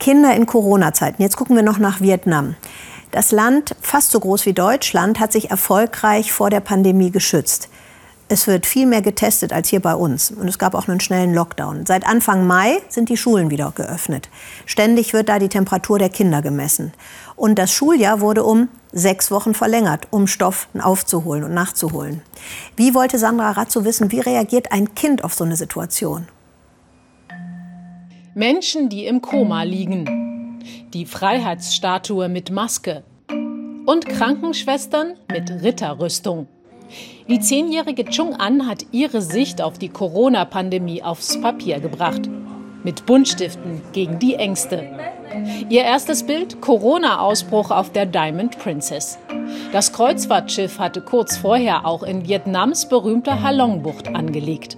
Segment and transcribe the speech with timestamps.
[0.00, 1.22] Kinder in Corona-Zeiten.
[1.22, 2.56] Jetzt gucken wir noch nach Vietnam.
[3.12, 7.68] Das Land, fast so groß wie Deutschland, hat sich erfolgreich vor der Pandemie geschützt.
[8.28, 10.30] Es wird viel mehr getestet als hier bei uns.
[10.30, 11.84] Und es gab auch einen schnellen Lockdown.
[11.84, 14.30] Seit Anfang Mai sind die Schulen wieder geöffnet.
[14.66, 16.92] Ständig wird da die Temperatur der Kinder gemessen.
[17.36, 22.22] Und das Schuljahr wurde um sechs Wochen verlängert, um Stoff aufzuholen und nachzuholen.
[22.76, 26.28] Wie wollte Sandra Razzo wissen, wie reagiert ein Kind auf so eine Situation?
[28.34, 30.60] Menschen, die im Koma liegen.
[30.94, 33.02] Die Freiheitsstatue mit Maske.
[33.86, 36.46] Und Krankenschwestern mit Ritterrüstung.
[37.28, 42.22] Die zehnjährige Chung An hat ihre Sicht auf die Corona-Pandemie aufs Papier gebracht.
[42.84, 44.88] Mit Buntstiften gegen die Ängste.
[45.68, 49.18] Ihr erstes Bild: Corona-Ausbruch auf der Diamond Princess.
[49.72, 54.76] Das Kreuzfahrtschiff hatte kurz vorher auch in Vietnams berühmter Halong-Bucht angelegt.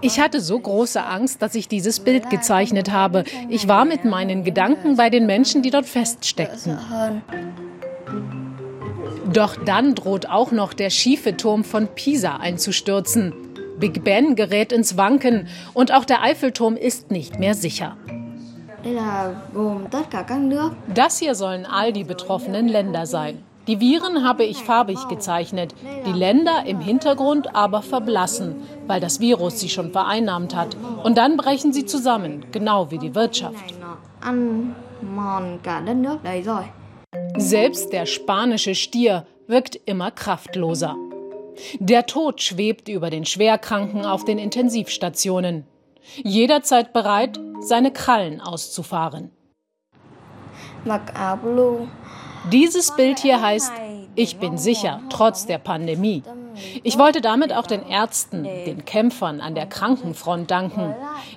[0.00, 3.24] Ich hatte so große Angst, dass ich dieses Bild gezeichnet habe.
[3.48, 6.78] Ich war mit meinen Gedanken bei den Menschen, die dort feststeckten.
[9.32, 13.32] Doch dann droht auch noch der schiefe Turm von Pisa einzustürzen.
[13.78, 17.96] Big Ben gerät ins Wanken und auch der Eiffelturm ist nicht mehr sicher.
[20.94, 23.42] Das hier sollen all die betroffenen Länder sein.
[23.68, 25.74] Die Viren habe ich farbig gezeichnet,
[26.04, 28.56] die Länder im Hintergrund aber verblassen,
[28.88, 30.76] weil das Virus sie schon vereinnahmt hat.
[31.04, 33.74] Und dann brechen sie zusammen, genau wie die Wirtschaft.
[37.36, 40.96] Selbst der spanische Stier wirkt immer kraftloser.
[41.78, 45.66] Der Tod schwebt über den Schwerkranken auf den Intensivstationen.
[46.16, 49.30] Jederzeit bereit, seine Krallen auszufahren.
[52.50, 53.72] Dieses Bild hier heißt
[54.14, 56.22] Ich bin sicher, trotz der Pandemie.
[56.82, 60.94] Ich wollte damit auch den Ärzten, den Kämpfern an der Krankenfront danken.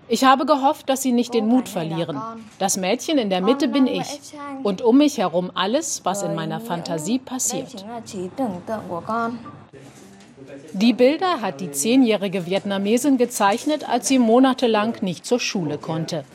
[0.08, 2.20] Ich habe gehofft, dass sie nicht den Mut verlieren.
[2.60, 4.20] Das Mädchen in der Mitte bin ich
[4.64, 7.86] und um mich herum alles, was in meiner Fantasie passiert.
[10.78, 16.26] Die Bilder hat die zehnjährige Vietnamesin gezeichnet, als sie monatelang nicht zur Schule konnte.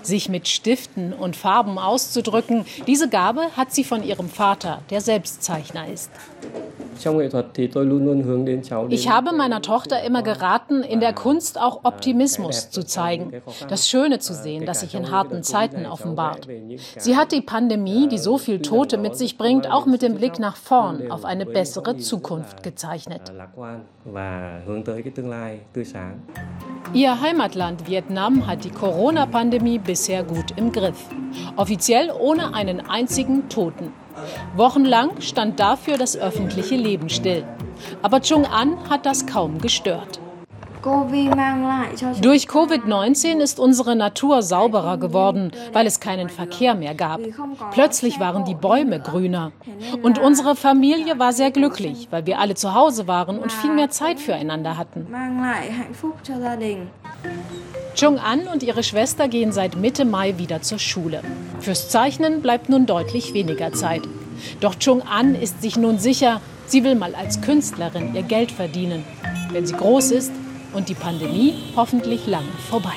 [0.00, 5.42] Sich mit Stiften und Farben auszudrücken, diese Gabe hat sie von ihrem Vater, der selbst
[5.42, 6.10] Zeichner ist.
[8.88, 13.32] Ich habe meiner Tochter immer geraten, in der Kunst auch Optimismus zu zeigen,
[13.68, 16.46] das Schöne zu sehen, das sich in harten Zeiten offenbart.
[16.96, 20.38] Sie hat die Pandemie, die so viel Tote mit sich bringt, auch mit dem Blick
[20.38, 23.32] nach vorn auf eine bessere Zukunft gezeichnet.
[26.92, 31.08] Ihr Heimatland Vietnam hat die Corona-Pandemie bisher gut im Griff.
[31.56, 33.92] Offiziell ohne einen einzigen Toten.
[34.56, 37.44] Wochenlang stand dafür das öffentliche Leben still.
[38.02, 40.20] Aber Chung An hat das kaum gestört.
[42.22, 47.20] Durch Covid-19 ist unsere Natur sauberer geworden, weil es keinen Verkehr mehr gab.
[47.72, 49.52] Plötzlich waren die Bäume grüner.
[50.02, 53.90] Und unsere Familie war sehr glücklich, weil wir alle zu Hause waren und viel mehr
[53.90, 55.06] Zeit füreinander hatten.
[58.00, 61.20] Chung An und ihre Schwester gehen seit Mitte Mai wieder zur Schule.
[61.60, 64.00] Fürs Zeichnen bleibt nun deutlich weniger Zeit.
[64.60, 69.04] Doch Chung An ist sich nun sicher, sie will mal als Künstlerin ihr Geld verdienen.
[69.52, 70.32] Wenn sie groß ist,
[70.72, 72.96] und die Pandemie hoffentlich lange vorbei.